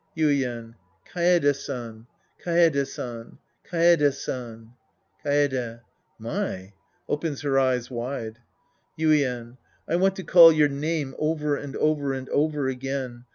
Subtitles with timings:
[0.17, 0.73] Yuien.
[1.05, 2.07] Kaede San.
[2.43, 3.37] Kaede San.
[3.63, 4.71] Ka?de San.
[5.23, 5.81] Kaede.
[6.17, 6.73] My!
[7.07, 8.39] {Opens Iter eyes wide.)
[8.97, 9.57] Yuien.
[9.87, 13.25] I want to call your name over and over and over again.